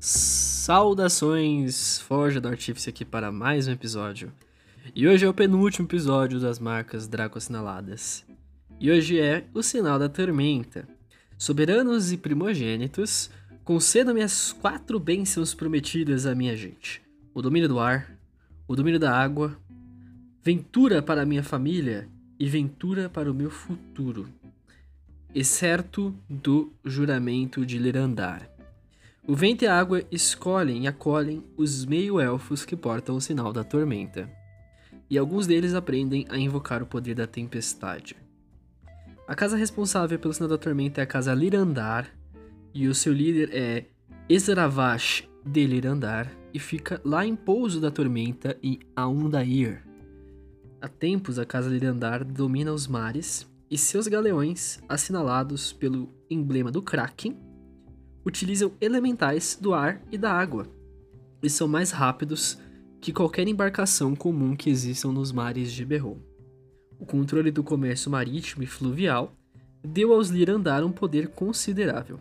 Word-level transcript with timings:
Saudações, 0.00 1.98
Forja 1.98 2.40
do 2.40 2.46
Artífice 2.46 2.88
aqui 2.88 3.04
para 3.04 3.32
mais 3.32 3.66
um 3.66 3.72
episódio. 3.72 4.32
E 4.94 5.08
hoje 5.08 5.26
é 5.26 5.28
o 5.28 5.34
penúltimo 5.34 5.88
episódio 5.88 6.38
das 6.38 6.60
marcas 6.60 7.08
Draco 7.08 7.36
Assinaladas. 7.36 8.24
E 8.78 8.92
hoje 8.92 9.18
é 9.18 9.44
o 9.52 9.60
Sinal 9.60 9.98
da 9.98 10.08
Tormenta. 10.08 10.88
Soberanos 11.36 12.12
e 12.12 12.16
primogênitos, 12.16 13.28
concedam-me 13.64 14.22
as 14.22 14.52
quatro 14.52 15.00
bênçãos 15.00 15.52
prometidas 15.52 16.26
à 16.26 16.34
minha 16.34 16.56
gente: 16.56 17.02
o 17.34 17.42
domínio 17.42 17.68
do 17.68 17.80
ar, 17.80 18.16
o 18.68 18.76
domínio 18.76 19.00
da 19.00 19.12
água, 19.12 19.58
ventura 20.44 21.02
para 21.02 21.22
a 21.22 21.26
minha 21.26 21.42
família 21.42 22.08
e 22.38 22.48
ventura 22.48 23.08
para 23.08 23.28
o 23.28 23.34
meu 23.34 23.50
futuro, 23.50 24.28
excerto 25.34 26.14
do 26.30 26.72
juramento 26.84 27.66
de 27.66 27.78
Lirandar. 27.78 28.57
O 29.28 29.36
vento 29.36 29.62
e 29.62 29.66
a 29.66 29.78
água 29.78 30.02
escolhem 30.10 30.84
e 30.84 30.86
acolhem 30.86 31.44
os 31.54 31.84
meio-elfos 31.84 32.64
que 32.64 32.74
portam 32.74 33.14
o 33.14 33.20
sinal 33.20 33.52
da 33.52 33.62
tormenta. 33.62 34.26
E 35.10 35.18
alguns 35.18 35.46
deles 35.46 35.74
aprendem 35.74 36.24
a 36.30 36.38
invocar 36.38 36.82
o 36.82 36.86
poder 36.86 37.14
da 37.14 37.26
tempestade. 37.26 38.16
A 39.26 39.34
casa 39.34 39.54
responsável 39.54 40.18
pelo 40.18 40.32
sinal 40.32 40.48
da 40.48 40.56
tormenta 40.56 41.02
é 41.02 41.04
a 41.04 41.06
casa 41.06 41.34
Lirandar, 41.34 42.10
e 42.72 42.88
o 42.88 42.94
seu 42.94 43.12
líder 43.12 43.50
é 43.52 43.84
Ezravash 44.30 45.28
de 45.44 45.66
Lirandar, 45.66 46.32
e 46.54 46.58
fica 46.58 46.98
lá 47.04 47.26
em 47.26 47.36
Pouso 47.36 47.82
da 47.82 47.90
Tormenta 47.90 48.56
em 48.62 48.80
Aundair. 48.96 49.82
Há 50.80 50.88
tempos 50.88 51.38
a 51.38 51.44
casa 51.44 51.68
Lirandar 51.68 52.24
domina 52.24 52.72
os 52.72 52.86
mares, 52.86 53.46
e 53.70 53.76
seus 53.76 54.08
galeões, 54.08 54.80
assinalados 54.88 55.70
pelo 55.70 56.08
emblema 56.30 56.72
do 56.72 56.80
Kraken, 56.80 57.36
utilizam 58.28 58.70
elementais 58.78 59.58
do 59.58 59.72
ar 59.72 60.02
e 60.12 60.18
da 60.18 60.30
água, 60.30 60.68
e 61.42 61.48
são 61.48 61.66
mais 61.66 61.90
rápidos 61.90 62.58
que 63.00 63.10
qualquer 63.10 63.48
embarcação 63.48 64.14
comum 64.14 64.54
que 64.54 64.68
existam 64.68 65.10
nos 65.12 65.32
mares 65.32 65.72
de 65.72 65.82
Berron. 65.82 66.18
O 67.00 67.06
controle 67.06 67.50
do 67.50 67.64
comércio 67.64 68.10
marítimo 68.10 68.62
e 68.62 68.66
fluvial 68.66 69.32
deu 69.82 70.12
aos 70.12 70.28
Lirandar 70.28 70.84
um 70.84 70.92
poder 70.92 71.28
considerável, 71.28 72.20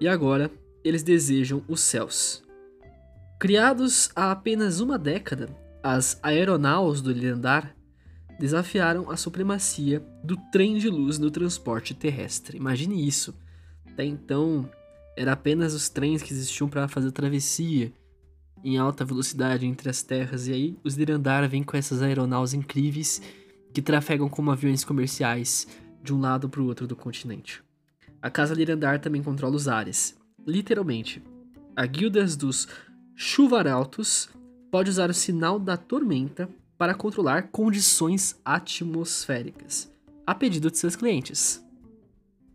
e 0.00 0.08
agora 0.08 0.50
eles 0.82 1.04
desejam 1.04 1.62
os 1.68 1.80
céus. 1.80 2.42
Criados 3.38 4.10
há 4.16 4.32
apenas 4.32 4.80
uma 4.80 4.98
década, 4.98 5.48
as 5.82 6.18
aeronaus 6.20 7.00
do 7.00 7.12
Lirandar 7.12 7.76
desafiaram 8.40 9.08
a 9.08 9.16
supremacia 9.16 10.04
do 10.24 10.36
trem 10.50 10.78
de 10.78 10.90
luz 10.90 11.16
no 11.16 11.30
transporte 11.30 11.94
terrestre. 11.94 12.56
Imagine 12.56 13.06
isso. 13.06 13.32
Até 13.86 14.04
então, 14.04 14.68
era 15.16 15.32
apenas 15.32 15.74
os 15.74 15.88
trens 15.88 16.22
que 16.22 16.32
existiam 16.32 16.68
para 16.68 16.88
fazer 16.88 17.10
travessia 17.12 17.92
em 18.64 18.78
alta 18.78 19.04
velocidade 19.04 19.66
entre 19.66 19.90
as 19.90 20.02
terras, 20.02 20.48
e 20.48 20.52
aí 20.52 20.78
os 20.82 20.96
Dirandar 20.96 21.48
vêm 21.48 21.62
com 21.62 21.76
essas 21.76 22.00
aeronaus 22.00 22.54
incríveis 22.54 23.20
que 23.72 23.82
trafegam 23.82 24.28
como 24.28 24.50
aviões 24.50 24.84
comerciais 24.84 25.66
de 26.02 26.14
um 26.14 26.20
lado 26.20 26.48
para 26.48 26.62
o 26.62 26.66
outro 26.66 26.86
do 26.86 26.96
continente. 26.96 27.62
A 28.22 28.30
Casa 28.30 28.54
Lirandar 28.54 29.00
também 29.00 29.22
controla 29.22 29.54
os 29.54 29.68
ares, 29.68 30.16
literalmente. 30.46 31.22
A 31.76 31.84
Guildas 31.84 32.36
dos 32.36 32.68
Chuvaraltos 33.14 34.30
pode 34.70 34.88
usar 34.88 35.10
o 35.10 35.14
sinal 35.14 35.58
da 35.58 35.76
tormenta 35.76 36.48
para 36.78 36.94
controlar 36.94 37.48
condições 37.48 38.40
atmosféricas, 38.44 39.92
a 40.26 40.34
pedido 40.34 40.70
de 40.70 40.78
seus 40.78 40.96
clientes. 40.96 41.62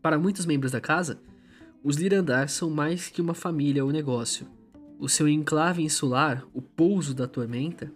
Para 0.01 0.17
muitos 0.17 0.45
membros 0.45 0.71
da 0.71 0.81
casa, 0.81 1.19
os 1.83 1.95
Lirandar 1.95 2.49
são 2.49 2.69
mais 2.69 3.07
que 3.07 3.21
uma 3.21 3.33
família 3.33 3.85
ou 3.85 3.91
negócio. 3.91 4.45
O 4.99 5.07
seu 5.07 5.29
enclave 5.29 5.81
insular, 5.81 6.45
o 6.53 6.61
pouso 6.61 7.13
da 7.13 7.25
tormenta, 7.25 7.91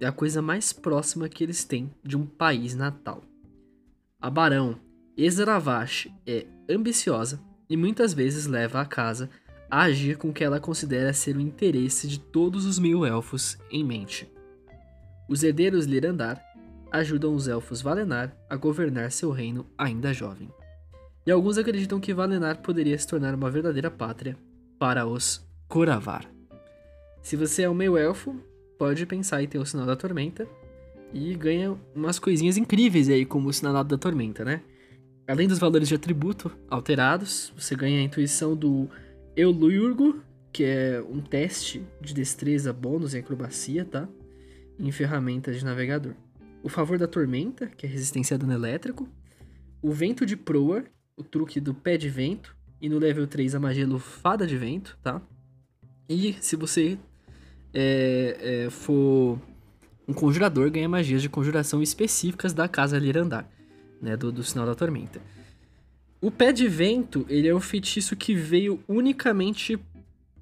é 0.00 0.06
a 0.06 0.12
coisa 0.12 0.40
mais 0.40 0.72
próxima 0.72 1.28
que 1.28 1.42
eles 1.42 1.64
têm 1.64 1.92
de 2.04 2.16
um 2.16 2.24
país 2.24 2.74
natal. 2.74 3.22
A 4.20 4.30
Barão 4.30 4.78
Ezravash 5.16 6.08
é 6.26 6.46
ambiciosa 6.68 7.40
e 7.68 7.76
muitas 7.76 8.14
vezes 8.14 8.46
leva 8.46 8.80
a 8.80 8.86
casa 8.86 9.28
a 9.68 9.82
agir 9.82 10.16
com 10.16 10.28
o 10.28 10.32
que 10.32 10.44
ela 10.44 10.60
considera 10.60 11.12
ser 11.12 11.36
o 11.36 11.40
interesse 11.40 12.06
de 12.06 12.20
todos 12.20 12.64
os 12.64 12.78
meio-elfos 12.78 13.58
em 13.70 13.82
mente. 13.82 14.30
Os 15.28 15.42
herdeiros 15.42 15.86
Lirandar 15.86 16.40
ajudam 16.92 17.34
os 17.34 17.48
elfos 17.48 17.82
Valenar 17.82 18.36
a 18.48 18.54
governar 18.54 19.10
seu 19.10 19.32
reino 19.32 19.66
ainda 19.76 20.12
jovem 20.12 20.48
e 21.26 21.30
alguns 21.30 21.58
acreditam 21.58 21.98
que 21.98 22.14
Valenar 22.14 22.62
poderia 22.62 22.96
se 22.96 23.06
tornar 23.06 23.34
uma 23.34 23.50
verdadeira 23.50 23.90
pátria 23.90 24.36
para 24.78 25.04
os 25.06 25.44
Koravar. 25.68 26.30
Se 27.20 27.34
você 27.34 27.62
é 27.62 27.68
um 27.68 27.74
meio 27.74 27.96
elfo, 27.96 28.40
pode 28.78 29.04
pensar 29.04 29.42
em 29.42 29.48
ter 29.48 29.58
o 29.58 29.66
sinal 29.66 29.84
da 29.84 29.96
tormenta 29.96 30.46
e 31.12 31.34
ganha 31.34 31.76
umas 31.94 32.20
coisinhas 32.20 32.56
incríveis 32.56 33.08
aí 33.08 33.24
como 33.26 33.48
o 33.48 33.52
sinal 33.52 33.82
da 33.82 33.98
tormenta, 33.98 34.44
né? 34.44 34.62
Além 35.26 35.48
dos 35.48 35.58
valores 35.58 35.88
de 35.88 35.96
atributo 35.96 36.52
alterados, 36.70 37.52
você 37.56 37.74
ganha 37.74 37.98
a 37.98 38.02
intuição 38.02 38.54
do 38.54 38.88
Eulurgo, 39.36 40.22
que 40.52 40.62
é 40.62 41.04
um 41.10 41.20
teste 41.20 41.84
de 42.00 42.14
destreza 42.14 42.72
bônus 42.72 43.12
em 43.12 43.18
acrobacia, 43.18 43.84
tá? 43.84 44.08
Em 44.78 44.92
ferramentas 44.92 45.58
de 45.58 45.64
navegador. 45.64 46.14
O 46.62 46.68
favor 46.68 46.96
da 46.96 47.08
tormenta, 47.08 47.66
que 47.66 47.86
é 47.86 47.88
resistência 47.88 48.36
a 48.36 48.38
dano 48.38 48.52
elétrico. 48.52 49.08
O 49.82 49.90
vento 49.90 50.24
de 50.24 50.36
proa, 50.36 50.84
o 51.16 51.24
truque 51.24 51.60
do 51.60 51.74
pé 51.74 51.96
de 51.96 52.08
vento. 52.08 52.54
E 52.80 52.88
no 52.88 52.98
level 52.98 53.26
3 53.26 53.54
a 53.54 53.60
magia 53.60 53.86
lufada 53.86 54.46
de 54.46 54.56
vento, 54.56 54.98
tá? 55.02 55.20
E 56.08 56.36
se 56.40 56.54
você 56.56 56.98
é, 57.72 58.64
é, 58.66 58.70
for 58.70 59.40
um 60.06 60.12
conjurador, 60.12 60.70
ganha 60.70 60.88
magias 60.88 61.22
de 61.22 61.28
conjuração 61.28 61.82
específicas 61.82 62.52
da 62.52 62.68
casa 62.68 62.98
Lirandar, 62.98 63.48
né? 64.00 64.16
Do, 64.16 64.30
do 64.30 64.42
sinal 64.42 64.66
da 64.66 64.74
tormenta. 64.74 65.20
O 66.20 66.30
pé 66.30 66.52
de 66.52 66.68
vento, 66.68 67.26
ele 67.28 67.48
é 67.48 67.54
um 67.54 67.60
feitiço 67.60 68.14
que 68.14 68.34
veio 68.34 68.82
unicamente 68.86 69.78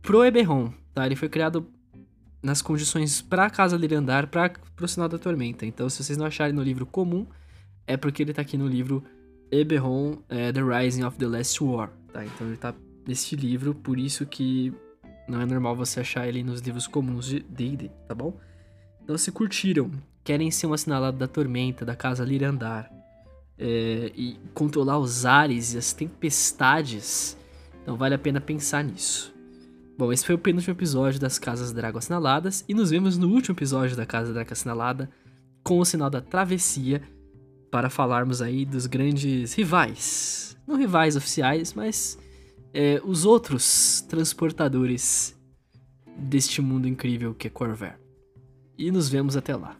pro 0.03 0.25
Eberron, 0.25 0.73
tá? 0.93 1.07
Ele 1.07 1.17
foi 1.17 1.29
criado 1.29 1.67
nas 2.43 2.61
condições 2.61 3.23
pra 3.23 3.49
casa 3.49 3.77
Lirandar, 3.77 4.29
pra, 4.29 4.51
pro 4.77 4.87
sinal 4.87 5.09
da 5.09 5.19
tormenta. 5.19 5.65
Então, 5.65 5.89
se 5.89 6.03
vocês 6.03 6.19
não 6.19 6.27
acharem 6.27 6.55
no 6.55 6.63
livro 6.63 6.85
comum, 6.85 7.27
é 7.87 7.97
porque 7.97 8.23
ele 8.23 8.35
tá 8.35 8.43
aqui 8.43 8.59
no 8.59 8.67
livro 8.67 9.03
Eberron, 9.55 10.19
é, 10.29 10.53
The 10.53 10.61
Rising 10.61 11.05
of 11.05 11.17
the 11.17 11.27
Last 11.27 11.63
War, 11.63 11.91
tá? 12.13 12.25
Então 12.25 12.47
ele 12.47 12.57
tá 12.57 12.75
nesse 13.07 13.37
livro, 13.37 13.75
por 13.75 13.99
isso 13.99 14.27
que 14.27 14.73
não 15.29 15.41
é 15.41 15.47
normal 15.47 15.77
você 15.77 16.01
achar 16.01 16.27
ele 16.27 16.43
nos 16.43 16.61
livros 16.61 16.87
comuns 16.87 17.27
de 17.27 17.41
D&D, 17.41 17.91
tá 18.09 18.15
bom? 18.15 18.39
Então 19.03 19.17
se 19.17 19.31
curtiram, 19.31 19.91
querem 20.23 20.51
ser 20.51 20.67
um 20.67 20.73
assinalado 20.73 21.19
da 21.19 21.29
tormenta, 21.29 21.85
da 21.85 21.95
casa 21.95 22.25
Lirandar, 22.25 22.91
é, 23.59 24.11
e 24.15 24.39
controlar 24.53 24.99
os 24.99 25.25
ares 25.25 25.75
e 25.75 25.79
as 25.79 25.93
tempestades, 25.93 27.37
então 27.83 27.97
vale 27.97 28.15
a 28.15 28.19
pena 28.19 28.41
pensar 28.41 28.83
nisso. 28.83 29.33
Bom, 29.97 30.13
esse 30.13 30.27
foi 30.27 30.35
o 30.35 30.39
penúltimo 30.39 30.75
episódio 30.75 31.21
das 31.21 31.39
Casas 31.39 31.73
Drago 31.73 31.99
Assinaladas, 31.99 32.65
e 32.69 32.75
nos 32.75 32.91
vemos 32.91 33.17
no 33.17 33.29
último 33.29 33.55
episódio 33.55 33.97
da 33.97 34.05
Casa 34.05 34.33
Drago 34.33 34.53
Assinalada, 34.53 35.09
com 35.63 35.79
o 35.79 35.85
sinal 35.85 36.11
da 36.11 36.21
travessia, 36.21 37.01
para 37.75 37.91
falarmos 37.91 38.41
aí 38.41 38.65
dos 38.65 38.87
grandes 38.87 39.53
rivais. 39.53 40.57
Não 40.65 40.77
rivais 40.77 41.17
oficiais, 41.17 41.75
mas 41.75 42.17
é, 42.73 43.03
os 43.05 43.25
outros 43.25 44.01
transportadores 44.03 45.37
deste 46.17 46.63
mundo 46.63 46.87
incrível 46.87 47.35
que 47.35 47.49
é 47.49 47.51
Corvair. 47.51 47.99
E 48.79 48.93
nos 48.93 49.09
vemos 49.09 49.37
até 49.37 49.57
lá. 49.57 49.77